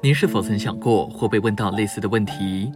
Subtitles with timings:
[0.00, 2.70] 您是否曾想过或被问到类似的问题？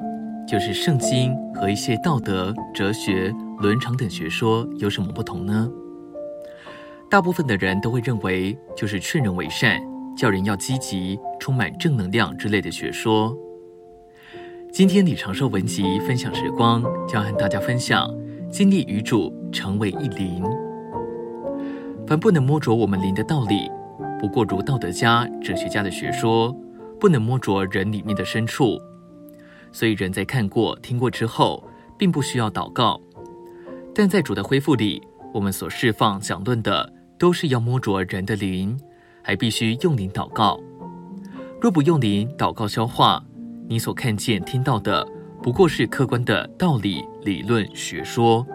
[0.44, 5.70] 就是圣经和一些道德、哲学、伦常等学说有什么不同呢？
[7.08, 9.80] 大部分的人都会认为，就是劝人为善、
[10.16, 13.32] 叫人要积极、充满正能量之类的学说。
[14.72, 18.12] 今天李长寿文集分享时光，将和大家分享
[18.50, 20.42] 经历与主成为一灵。
[22.04, 23.70] 凡不能摸着我们灵的道理，
[24.18, 26.54] 不过如道德家、哲学家的学说，
[27.02, 28.80] 不能摸着人里面的深处。
[29.72, 33.00] 所以人在看过、听过之后，并不需要祷告。
[33.92, 35.02] 但在主的恢复里，
[35.34, 38.78] 我们所释放、讲论的，都是要摸着人的灵，
[39.20, 40.60] 还必须用灵祷告。
[41.60, 43.20] 若不用灵祷告消化，
[43.68, 45.04] 你所看见、听到的，
[45.42, 48.46] 不过是客观的道理、理论、学说。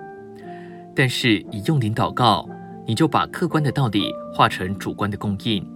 [0.95, 2.47] 但是以用灵祷告，
[2.85, 5.69] 你就把客观的道理化成主观的供应。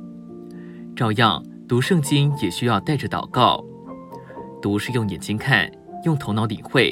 [0.96, 3.64] 照样读圣经也需要带着祷告，
[4.62, 5.72] 读是用眼睛看，
[6.04, 6.92] 用头脑领会；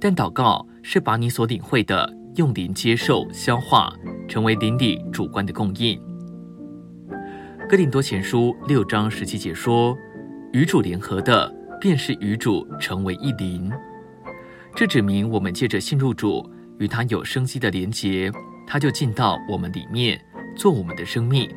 [0.00, 3.92] 但祷告是把你所领会的用灵接受、消化，
[4.28, 6.00] 成为灵里主观的供应。
[7.68, 9.98] 哥林多前书六章十七节说
[10.54, 13.72] ：“与主联合的，便是与主成为一灵。”
[14.76, 18.30] 这指明我们借着信入主，与他有生机的连结。
[18.68, 20.24] 他就进到我们里面，
[20.56, 21.50] 做我们的生命。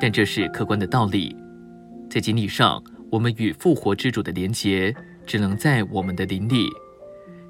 [0.00, 1.36] 但这是客观的道理，
[2.10, 4.92] 在经历上，我们与复活之主的连结，
[5.24, 6.68] 只能在我们的灵里。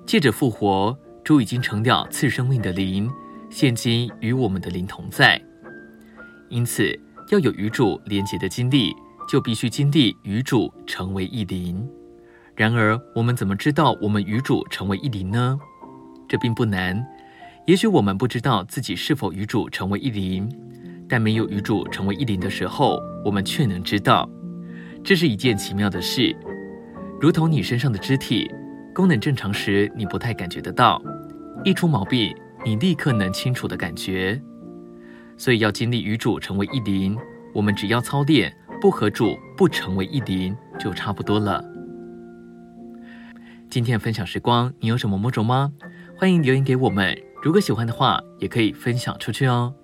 [0.04, 0.94] 借着复活，
[1.24, 3.10] 主已经成了次生命的灵，
[3.48, 5.40] 现今与我们的灵同在。
[6.50, 6.94] 因此，
[7.30, 8.92] 要有与主连结的经历，
[9.26, 11.88] 就必须经历与主成为一灵。
[12.54, 15.58] 然而，我们怎么知道我们与主成为一灵呢？
[16.28, 17.02] 这并不难。
[17.66, 20.46] 也许我们不知道自己是否与主成为一灵，
[21.08, 24.28] 但没有与主成为一灵的时候，我们却能知道，
[25.02, 26.34] 这是一件奇妙的事。
[27.20, 28.50] 如同你身上的肢体
[28.94, 31.00] 功能正常时，你不太感觉得到；
[31.64, 34.40] 一出毛病，你立刻能清楚地感觉。
[35.36, 37.16] 所以要经历与主成为一灵，
[37.54, 41.64] 我们只要操练不和主不成为一灵，就差不多了。
[43.70, 45.72] 今天的分享时光，你有什么摸着吗？
[46.16, 47.16] 欢迎留言给我们。
[47.42, 49.74] 如果喜欢的话，也可以分享出去哦。